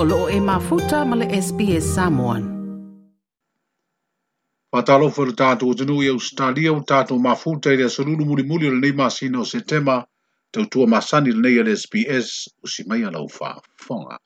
[0.00, 2.42] o loo e mafuta ma le SPS Samoan.
[4.72, 8.22] Matalo fwere tato o tenu i e Australia o tato mafuta i e le asolulu
[8.30, 9.96] muli muli e o le nei masina o setema
[10.54, 12.28] tau tua masani le nei le SPS
[12.62, 13.50] o si mai ala ufa
[13.84, 14.16] fonga.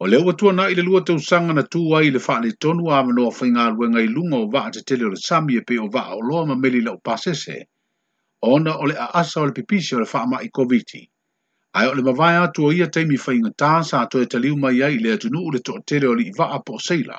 [0.00, 2.92] O leo watua na i le lua tau sanga na tu wai le fane tonu
[2.92, 5.64] a mano a whainga luenga i lunga o vaa te tele o le sami e
[5.66, 7.64] pe o vaa o loa ma meli la o pasese.
[8.44, 11.08] Ona o le a asa o le pipisi o le faa ma i koviti.
[11.08, 11.16] COVID-19.
[11.78, 14.98] Ai o le mawai atu o ia teimi whaingatā sa to e taliu mai ai
[15.02, 17.14] le atunu o to tere o li vaa po seila,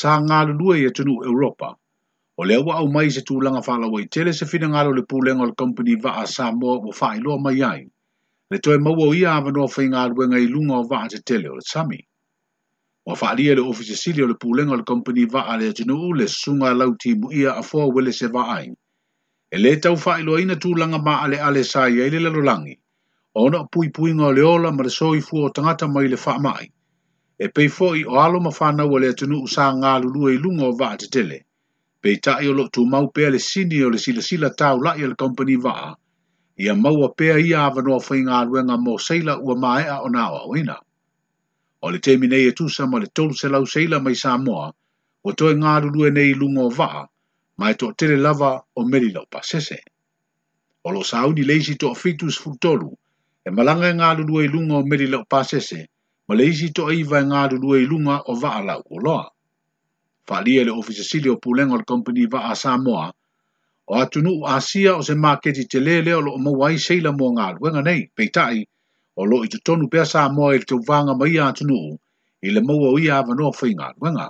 [0.00, 1.68] sa ngā lulua i atunu Europa.
[2.36, 5.42] O le awa au mai se tūlanga whala wai tele se whina ngalo le pūlenga
[5.44, 7.80] o le company vaa Samoa o whai loa mai ai.
[8.52, 11.54] Le toi maua o ia awanoa whainga aluenga ngai lunga o vaa te tele o
[11.56, 12.00] le sami.
[13.08, 15.96] Wa whaalia le ofisi e sili o le pūlenga o le company vaa le atunu
[16.12, 18.68] ule sunga lauti mu ia a fōa wele se vaa ai.
[19.50, 22.76] E le tau whai loa ina tūlanga maa ale ale sa i le lalolangi.
[23.38, 26.34] o ona pui pui ngā leola ma le soi fu o tangata mai le wha
[26.44, 26.68] mai.
[27.44, 30.38] E pei fo i o alo ma whana wa le atunu usā ngā lulua i
[30.38, 31.36] e lungo wa te tele.
[32.00, 35.04] Pei ta i o loktu mau pēr le sini o le sila sila tau lai
[35.04, 35.92] le company vaa.
[36.56, 40.08] Ia mau a pēr i awa noa whai ngā ruenga mō seila ua maea o
[40.16, 40.78] nā o awina.
[41.84, 44.70] O le temi nei e tūsa ma le tolu se lau seila mai sā moa,
[45.28, 47.04] o toi ngā lulua e nei lungo vaa,
[47.60, 49.82] mai tō tele lava o meri lau pasese.
[50.84, 52.96] O lo sauni leisi tō fitus futolu, tolu,
[53.46, 55.76] e malanga ngā lulua i lunga o meri leo pāsese,
[56.28, 59.26] ma le isi to e ngā lulua i lunga o vaa lau o loa.
[60.28, 63.12] Whaalia le ofisa sili o pūlenga o company vaa Samoa,
[63.86, 67.28] o atunu o asia o se maketi te le leo lo o mawai seila mō
[67.36, 68.64] ngā luenga nei, peitai,
[69.16, 71.94] o lo i tutonu pia Samoa i le tau vanga mai a atunu o,
[72.42, 74.26] i le maua ui awa noa whai ngā luenga.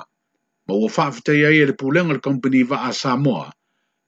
[0.68, 3.48] Maua whaafitei ai e le pūlenga o le company vaa Samoa,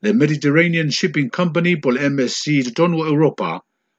[0.02, 3.56] le Mediterranean Shipping Company po le MSC tutonu o Europa,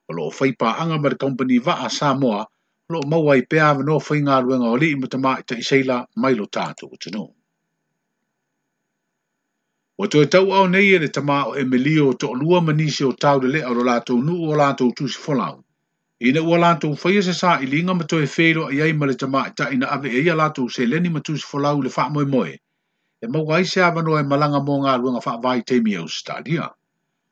[0.10, 4.66] o loo faipaaga company va kompani va'a samoa o loo maua i pea avanoa faigaluega
[4.72, 7.24] o ali'i ma tamā i taʻiseila mai lo tatou atunu
[10.00, 13.12] ua toe tau'ao nei e le tamā o emelio o to'alua e ma nisi o
[13.24, 15.56] taulele'a o lo latou nu'u folau
[16.28, 19.86] ina ua latou faia se sa'iliga ma toe felo ai ai ma le tamā ita'ina
[19.96, 22.52] ave e ia latou seleni ma tusi folau i le moi
[23.24, 26.66] e maua ai se avanoa e malanga mo galuega fa'avaitaimi au se talia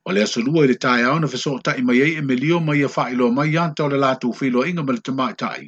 [0.07, 2.35] O le aso lua i le tae au na fesoa tae mai ei e me
[2.35, 5.33] lio mai a whae loa mai anta o le lātou whiloa inga ma le tamai
[5.35, 5.67] tae.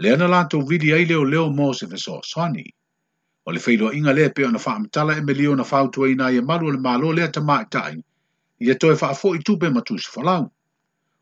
[0.00, 2.64] Le ana lātou vidi ei leo leo mō se fesoa sani.
[3.44, 5.90] O le whiloa inga le pe o na whae mtala e me lio na whae
[5.92, 7.98] tue ina i e maru le malo le a tamai tae.
[8.64, 10.48] Ia toe wha afo i tupe ma tuis folau.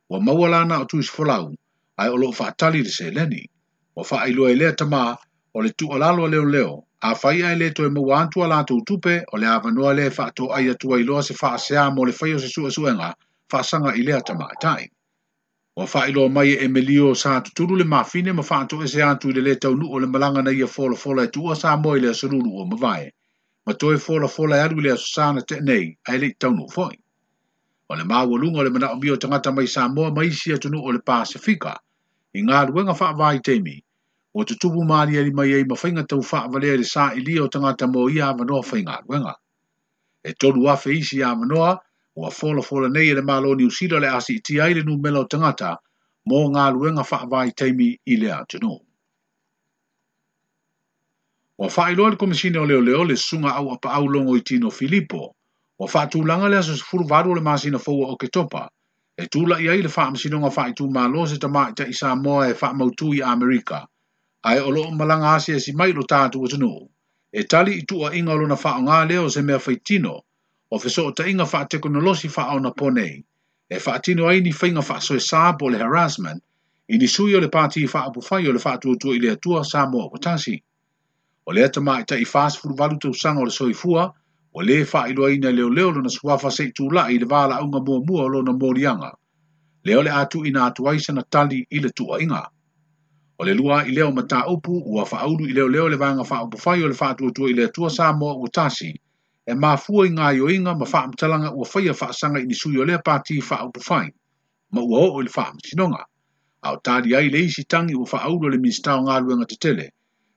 [0.09, 1.51] Wa maua lana o tuis folau
[1.99, 3.43] ai o loo wha tali le se leni.
[3.99, 5.17] O wha ailua i lea tamaa
[5.55, 8.79] o le tu alalo leo leo a fai ai le toi mua antua la tu
[8.83, 12.13] tupe o le avanoa le fa to ai atua iloa se fa asea mo le
[12.13, 13.13] fai o se sua suenga
[13.51, 14.89] fa sanga i lea tama atai.
[15.77, 19.03] O fa iloa mai e melio sa tuturu le mafine ma fa to e se
[19.03, 21.77] antu le le tau nu o le malanga na ia fola fola e tua sa
[21.77, 23.11] mo i lea sururu o mavae.
[23.67, 26.97] Ma toi fola fola e alu lea susana te nei ai le tau nu foi.
[27.89, 30.81] O le maa walunga le mana o mio tangata mai sa mo mai si atunu
[30.81, 31.77] o le pasifika.
[32.35, 33.71] I ngā ruenga fa vai teimi.
[33.71, 33.85] mi
[34.35, 37.43] o te tubu maari ari mai ei mawhainga tau wha valea re sā i lia
[37.45, 39.35] o tangata mō i āmanoa whainga ruenga.
[40.27, 41.77] E tolu afe isi āmanoa,
[42.19, 45.21] o a whola whola nei ere mālo ni usira le asi ti aire nu mela
[45.23, 45.77] o tangata
[46.31, 48.75] mō ngā ruenga wha vai teimi i lea tino.
[51.59, 54.35] O a whai loa le komisine o leo leo le sunga au apa au longo
[54.37, 55.25] i tino Filippo,
[55.79, 58.67] o a whaatū langa le aso sifuru varu le māsina fowa o ke topa,
[59.17, 62.15] e tula i aile wha amasinonga wha i tū mālo se tamā i ta isa
[62.19, 63.87] mō e wha mautū i Amerika
[64.47, 66.75] ai o loo malanga ase si mai lo tātu o e tunu.
[67.33, 70.19] E tali i tua inga lo na faa ngā leo se mea whaitino,
[70.71, 73.23] o fiso o ta inga faa teknolosi faa o na ponei,
[73.71, 76.43] e faa tino ai ni whainga faa soe sāpo le harassment,
[76.89, 79.65] i ni sui le pāti i faa apufai o le faa tuatua i le atua
[79.65, 80.55] sā moa o tansi.
[80.61, 83.73] E o le atama i ta i fās furu valu te usanga o le soi
[83.73, 84.05] fua,
[84.53, 87.63] o le faa ilo aina leo leo lona suwafa se i tūla i le vāla
[87.65, 89.11] unga mua mua o lona mōrianga.
[89.85, 92.45] Leo le atu ina atuaisa na tali i le tua inga.
[93.43, 96.43] O le lua i leo mata upu ua faaulu i leo leo le vanga faa
[96.45, 98.91] upu fai o le faa tuatua i le tua samoa ua tasi.
[99.47, 99.77] E maa
[100.09, 103.41] i ngā yoinga ma faa mtalanga ua faya faa sanga i nisui o lea pati
[103.41, 104.11] faa upu fai.
[104.71, 106.05] Ma ua o le faa mtinonga.
[106.63, 109.91] Au tādi ai le isi tangi ua faaulu le ministao ngā luenga te tele.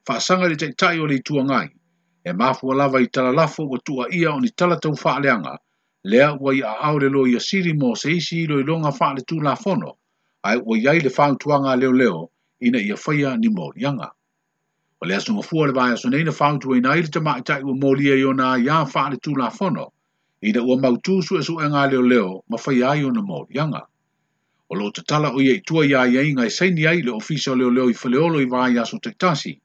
[0.08, 1.68] Faa sanga le teitai o le tua ngai.
[2.26, 5.54] E maa lava i tala lafo ua tua ia o ni tala tau faa leanga.
[6.04, 9.22] Lea ua i aaure lo i asiri mo se isi ilo i longa faa le
[9.22, 9.94] tū la fono.
[10.44, 11.36] Ai ua iai le faa
[11.76, 11.92] leo leo.
[11.92, 12.30] leo
[12.60, 14.12] ina ia faya ni morianga.
[15.02, 17.74] O le asunga fua le vaya so neina fautu e naire te mai tai ua
[17.74, 19.52] molia e i ona ia whaare tū la
[20.42, 23.82] ina ua mautu su e su e ngā leo leo ma faya i ona morianga.
[24.70, 27.56] O lo te tala o iei tua ia iei ngai saini ai le ofisa o
[27.56, 29.62] leo leo i faleolo i vaya so te tasi,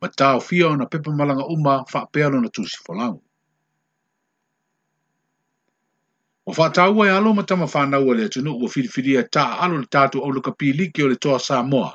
[0.00, 3.22] ma tau fia ona pepa malanga uma wha pealo na tūsi folangu.
[6.46, 9.86] O whātau e alo ma tama whānau ale atunu o whiriwhiri e tā alo le
[9.90, 11.92] tātu au luka pī liki o le toa Samoa,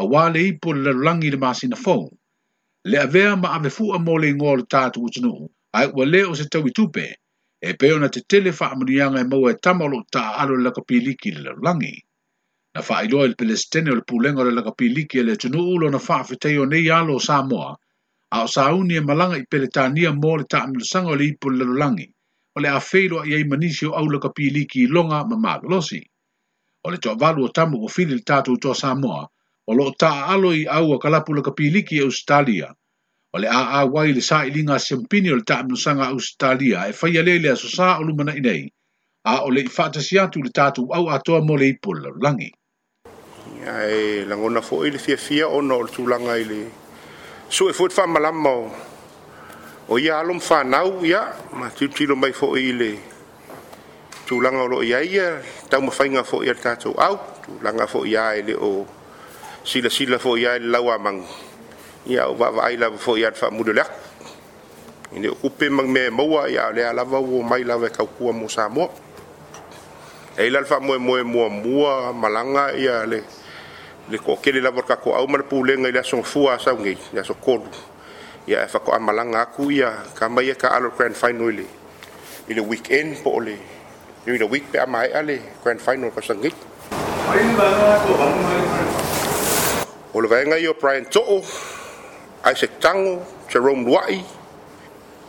[0.00, 2.04] a wale ipo le lalangi le masi na fau.
[2.84, 6.34] Le avea ma ave fu a mole ingo le tātu utinu, a e wale o
[6.34, 7.06] se tawi tupe,
[7.62, 10.82] e peo na te tele wha amunianga e maua e tamalo ta alo le laka
[10.84, 11.94] piliki le lalangi.
[12.74, 15.64] Na wha ilo e le pelestene o le pulenga le laka piliki e le tunu
[15.74, 17.76] ulo na wha fiteo nei alo o Samoa,
[18.32, 21.48] a o sauni e malanga i pele tania mo le ta amilusanga o le ipo
[21.48, 22.06] le lalangi,
[22.52, 26.02] o le a feilo i ei manisi o au laka piliki i longa ma maglosi.
[26.84, 29.24] O le toa valu o tamu o fili le tātu utoa Samoa,
[29.66, 32.72] o lo ta alo i au a kalapu la kapiliki e Australia.
[33.34, 36.92] O le a a wai le sa ilinga sempini o le ta amnusanga Australia e
[36.92, 38.70] faya lele a sosa o lumana inei.
[39.26, 42.50] A o le ifata siatu le tatu au atoa mo le ipo la rulangi.
[43.62, 46.70] Ia e langona fo ili fia fia ono o le tulanga ili.
[47.50, 48.70] Su e fuit fa malama o.
[49.88, 51.20] O ia alom fa nau ia
[51.52, 52.98] ma tilo mai fo ili.
[54.26, 57.18] Tulanga o lo ia ia tau mafainga fo ia tatu au.
[57.44, 58.86] Tulanga fo ia ili e o.
[59.66, 61.26] sila sila fo ia lau amang
[62.06, 63.82] ia o va vai la fo ia fa mudela
[65.10, 68.30] ini kupe mang me maua ia le ala va wo mai la ve ka ku
[68.30, 68.86] mo sa mo
[70.38, 73.18] e la fa mo mo mo mo malanga ia le
[74.06, 77.26] le ko kele la vorka ko au mal pulenga ia son fua sa ngi ia
[77.26, 77.66] so kodu
[78.46, 81.66] ia fa ko amalanga aku ia kama ia ka alo grand final ile
[82.46, 83.58] ile weekend po ole
[84.30, 86.54] ile week pe amai ale grand final ko sangit
[87.26, 88.38] Ayun ba ko bang
[90.16, 91.36] o le vaenga ia o brian to'o
[92.52, 93.14] isaac tango
[93.52, 94.16] jerome luai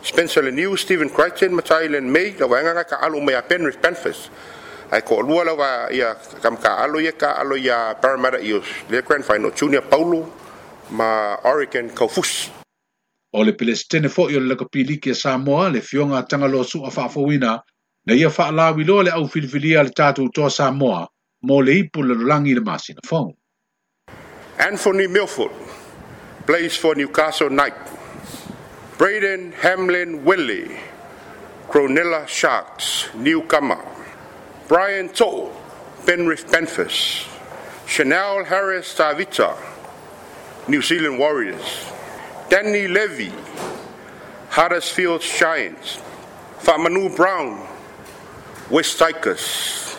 [0.09, 4.19] spencer leniu stephen crichton ma tailan may lau vaega ga kaalo ma ia penrith panfas
[4.95, 6.13] ae koʻalua lava ia
[6.43, 8.61] kamakaalo ia kaalo ia paramata i o
[8.91, 10.19] le grand final junior paulo
[10.97, 11.09] ma
[11.51, 12.31] oregon kaufus
[13.37, 17.51] o le pelesetene fo'i o le lakapiliki e sa moa le fioga su su'a fa'afouina
[18.05, 22.55] na ia fa'alauiloa le au a le tatou toa sa mo le ipu le lolagi
[22.55, 23.35] le masina fou
[24.59, 25.51] Anthony Milford
[26.47, 27.75] plays for Newcastle Knight.
[28.97, 30.75] Braden Hamlin Willie,
[31.67, 33.77] Cronulla Sharks, newcomer.
[34.67, 35.53] Brian Toe,
[36.07, 37.27] Penrith Panthers.
[37.85, 39.55] Chanel Harris Tavita,
[40.67, 41.91] New Zealand Warriors.
[42.49, 43.31] Danny Levy,
[44.49, 45.99] Huddersfield Giants.
[46.59, 47.63] Famanu Brown,
[48.71, 49.95] West Tigers.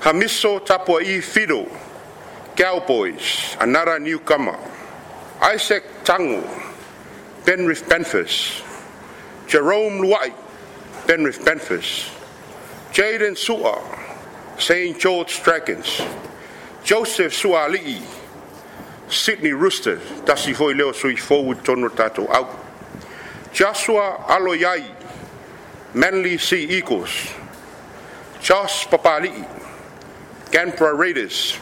[0.00, 1.68] Hamiso Tapua'i Fido,
[2.56, 4.58] Cowboys, another newcomer.
[5.42, 6.42] Isaac Tango,
[7.44, 8.62] Penrith Panthers.
[9.46, 10.34] Jerome White,
[11.06, 12.10] Penrith Panthers.
[12.92, 13.78] Jaden Sua,
[14.58, 14.98] St.
[14.98, 16.00] George Dragons.
[16.82, 18.00] Joseph Suali'i,
[19.10, 20.00] Sydney Roosters.
[20.24, 22.48] Tasi foi leo sui forward tono tato out.
[23.52, 24.88] Joshua Aloyai,
[25.92, 27.12] Manly Sea Eagles.
[28.40, 29.44] Josh Papali'i,
[30.50, 31.58] Canberra Raiders.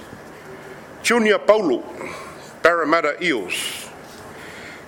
[1.04, 1.82] Junior Paulo,
[2.62, 3.90] Parramatta Eels.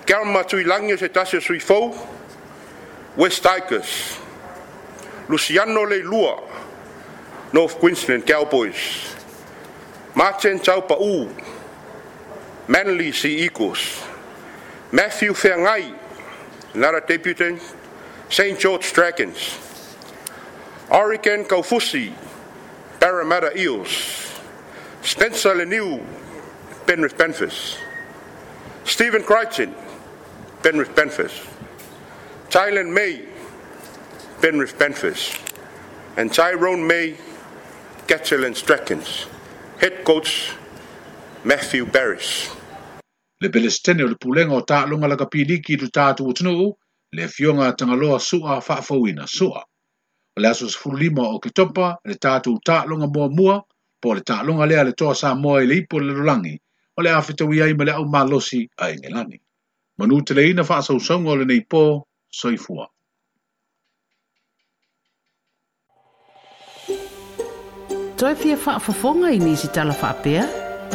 [0.03, 1.93] Gal Matuilangi se tase sui fau,
[3.15, 4.17] West Tigers.
[5.29, 6.41] Luciano Leilua,
[7.53, 9.13] North Queensland Cowboys.
[10.15, 10.59] Martin
[10.99, 11.29] U,
[12.67, 14.01] Manly Sea Eagles.
[14.91, 15.93] Matthew Fengai,
[16.73, 17.61] Nara debutant,
[18.27, 18.57] St.
[18.57, 19.37] George Dragons.
[20.89, 22.11] Orican Kaufusi,
[22.99, 24.26] Parramatta Eels.
[25.07, 26.03] Spencer Leniu,
[26.85, 27.77] Penrith Panthers.
[28.83, 29.73] Stephen Crichton,
[30.61, 31.31] Penrith Panthers.
[32.49, 33.23] Thailand May,
[34.41, 35.37] Penrith Panthers.
[36.17, 37.15] And Tyrone May,
[38.07, 39.27] Catalan Strachans.
[39.79, 40.51] Head coach,
[41.45, 42.53] Matthew Barris.
[43.39, 46.73] Le pelestene o le pulenga o tālunga laka pīliki i tu tātu utunuu,
[47.13, 49.63] le fionga tangaloa sua whaafawina sua.
[50.35, 53.61] O le aso sifurulima o kitopa, le tātu tālunga mua mua,
[54.01, 56.55] po le taʻalogo lea le toa sa moa i le ipo le lolagi
[56.97, 59.37] o le a fetauia ai ma le aumalosi a egelani
[59.99, 61.81] manū teleina faasausauga o lenei pō
[62.39, 62.85] soifua
[68.19, 70.45] toe fia faafofoga i nisi tala faapea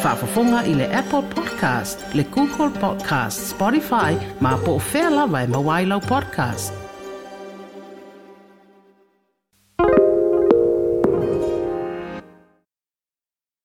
[0.02, 5.50] faafofoga i le apple podcast le google podcast spotify ma po o fea lava e
[5.54, 6.81] mauā i lau podcast